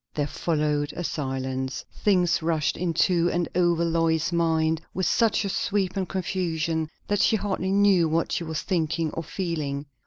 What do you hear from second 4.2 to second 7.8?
mind with such a sweep and confusion, that she hardly